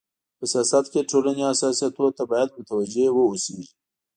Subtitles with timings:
[0.37, 3.69] په سیاست کي د ټولني حساسيتونو ته بايد متوجي و اوسيږي.